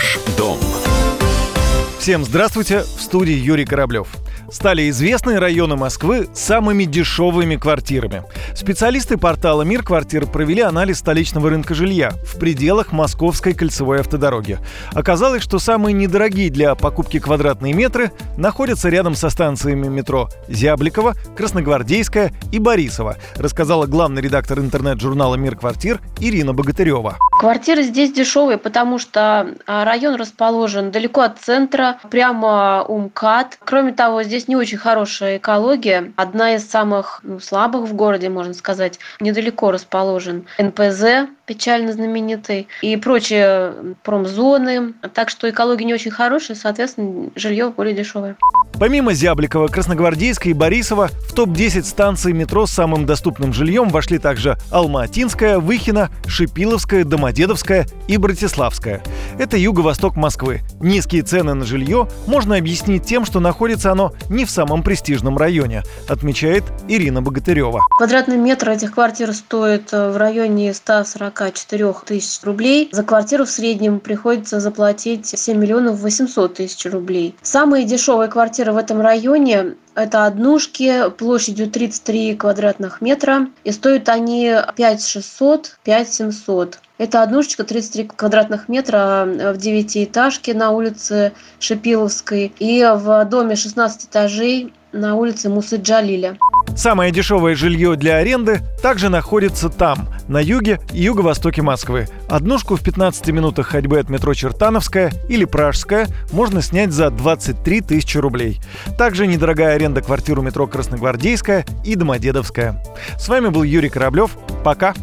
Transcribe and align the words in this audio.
Ваш 0.00 0.18
дом. 0.38 0.58
Всем 1.98 2.24
здравствуйте, 2.24 2.84
в 2.96 3.02
студии 3.02 3.34
Юрий 3.34 3.66
Кораблев 3.66 4.08
стали 4.50 4.88
известны 4.90 5.38
районы 5.38 5.76
Москвы 5.76 6.28
самыми 6.34 6.84
дешевыми 6.84 7.56
квартирами. 7.56 8.24
Специалисты 8.54 9.16
портала 9.16 9.62
«Мир 9.62 9.82
квартир» 9.82 10.26
провели 10.26 10.62
анализ 10.62 10.98
столичного 10.98 11.50
рынка 11.50 11.74
жилья 11.74 12.12
в 12.24 12.38
пределах 12.38 12.92
Московской 12.92 13.54
кольцевой 13.54 14.00
автодороги. 14.00 14.58
Оказалось, 14.92 15.42
что 15.42 15.58
самые 15.58 15.92
недорогие 15.92 16.50
для 16.50 16.74
покупки 16.74 17.18
квадратные 17.18 17.72
метры 17.72 18.12
находятся 18.36 18.88
рядом 18.88 19.14
со 19.14 19.30
станциями 19.30 19.88
метро 19.88 20.28
Зябликова, 20.48 21.14
Красногвардейская 21.36 22.32
и 22.52 22.58
Борисова, 22.58 23.16
рассказала 23.36 23.86
главный 23.86 24.22
редактор 24.22 24.58
интернет-журнала 24.58 25.36
«Мир 25.36 25.56
квартир» 25.56 26.00
Ирина 26.20 26.52
Богатырева. 26.52 27.16
Квартиры 27.40 27.82
здесь 27.84 28.12
дешевые, 28.12 28.58
потому 28.58 28.98
что 28.98 29.54
а, 29.66 29.84
район 29.84 30.16
расположен 30.16 30.90
далеко 30.90 31.22
от 31.22 31.38
центра, 31.38 31.98
прямо 32.10 32.84
у 32.86 32.98
МКАД. 32.98 33.58
Кроме 33.64 33.92
того, 33.92 34.22
здесь 34.22 34.39
не 34.48 34.56
очень 34.56 34.78
хорошая 34.78 35.38
экология. 35.38 36.12
Одна 36.16 36.54
из 36.54 36.68
самых 36.68 37.20
ну, 37.22 37.40
слабых 37.40 37.88
в 37.88 37.94
городе, 37.94 38.28
можно 38.28 38.54
сказать. 38.54 38.98
Недалеко 39.20 39.70
расположен 39.70 40.46
НПЗ, 40.58 41.28
печально 41.46 41.92
знаменитый, 41.92 42.68
и 42.82 42.96
прочие 42.96 43.96
промзоны. 44.02 44.94
Так 45.14 45.30
что 45.30 45.48
экология 45.48 45.84
не 45.84 45.94
очень 45.94 46.10
хорошая, 46.10 46.56
соответственно, 46.56 47.30
жилье 47.34 47.70
более 47.70 47.94
дешевое. 47.94 48.36
Помимо 48.78 49.12
Зябликова, 49.12 49.68
Красногвардейской 49.68 50.52
и 50.52 50.54
Борисова, 50.54 51.08
в 51.28 51.32
топ-10 51.34 51.84
станций 51.84 52.32
метро 52.32 52.66
с 52.66 52.70
самым 52.70 53.04
доступным 53.04 53.52
жильем 53.52 53.90
вошли 53.90 54.18
также 54.18 54.56
Алма-Атинская, 54.70 55.58
Выхина, 55.58 56.10
Шипиловская, 56.26 57.04
Домодедовская 57.04 57.86
и 58.08 58.16
Братиславская. 58.16 59.02
Это 59.38 59.56
юго-восток 59.56 60.16
Москвы. 60.16 60.60
Низкие 60.80 61.22
цены 61.22 61.54
на 61.54 61.64
жилье 61.64 62.08
можно 62.26 62.56
объяснить 62.56 63.04
тем, 63.04 63.24
что 63.26 63.38
находится 63.40 63.92
оно 63.92 64.12
не 64.28 64.44
в 64.44 64.50
самом 64.50 64.82
престижном 64.82 65.36
районе, 65.36 65.82
отмечает 66.08 66.64
Ирина 66.88 67.20
Богатырева. 67.20 67.82
Квадратный 67.96 68.36
метр 68.36 68.70
этих 68.70 68.94
квартир 68.94 69.32
стоит 69.34 69.92
э, 69.92 70.10
в 70.10 70.16
районе 70.16 70.72
144 70.72 71.94
тысяч 72.06 72.42
рублей. 72.44 72.88
За 72.92 73.02
квартиру 73.02 73.44
в 73.44 73.50
среднем 73.50 74.00
приходится 74.00 74.60
заплатить 74.60 75.26
7 75.26 75.58
миллионов 75.58 76.00
800 76.00 76.54
тысяч 76.54 76.90
рублей. 76.90 77.34
Самые 77.42 77.84
дешевые 77.84 78.28
квартиры 78.28 78.59
в 78.68 78.76
этом 78.76 79.00
районе 79.00 79.76
это 79.94 80.26
однушки 80.26 81.10
площадью 81.10 81.70
33 81.70 82.36
квадратных 82.36 83.00
метра. 83.00 83.48
И 83.64 83.72
стоят 83.72 84.08
они 84.08 84.54
5 84.76 85.06
600, 85.06 85.78
5 85.84 86.12
700. 86.12 86.78
Это 86.98 87.22
однушечка 87.22 87.64
33 87.64 88.04
квадратных 88.14 88.68
метра 88.68 89.26
в 89.26 89.56
девятиэтажке 89.56 90.52
на 90.52 90.70
улице 90.70 91.32
Шипиловской 91.58 92.52
и 92.58 92.82
в 92.94 93.24
доме 93.24 93.56
16 93.56 94.04
этажей 94.04 94.72
на 94.92 95.16
улице 95.16 95.48
Мусы 95.48 95.76
Джалиля. 95.76 96.36
Самое 96.76 97.12
дешевое 97.12 97.54
жилье 97.54 97.96
для 97.96 98.16
аренды 98.16 98.60
также 98.82 99.08
находится 99.08 99.68
там, 99.68 100.08
на 100.28 100.40
юге 100.40 100.80
и 100.92 101.02
юго-востоке 101.02 101.62
Москвы. 101.62 102.08
Однушку 102.28 102.76
в 102.76 102.82
15 102.82 103.26
минутах 103.28 103.68
ходьбы 103.68 103.98
от 103.98 104.08
метро 104.08 104.32
Чертановская 104.32 105.12
или 105.28 105.44
Пражская 105.44 106.06
можно 106.32 106.62
снять 106.62 106.92
за 106.92 107.10
23 107.10 107.80
тысячи 107.80 108.16
рублей. 108.18 108.60
Также 108.96 109.26
недорогая 109.26 109.74
аренда 109.74 110.00
квартиру 110.00 110.42
метро 110.42 110.66
Красногвардейская 110.66 111.64
и 111.84 111.94
Домодедовская. 111.96 112.82
С 113.18 113.28
вами 113.28 113.48
был 113.48 113.62
Юрий 113.62 113.88
Кораблев. 113.88 114.36
Пока. 114.64 114.94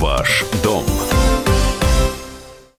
Ваш 0.00 0.44
дом 0.62 0.84